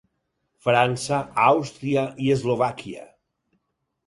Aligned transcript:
França, 0.67 1.19
Àustria 1.43 2.07
i 2.29 2.33
Eslovàquia. 2.37 3.05